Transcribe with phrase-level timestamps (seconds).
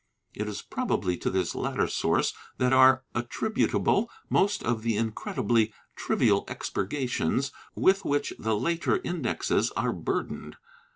[0.33, 6.43] It is probably to this latter source that are attributable most of the incredibly trivial
[6.47, 10.55] expurgations with which the later Indexes are burdened.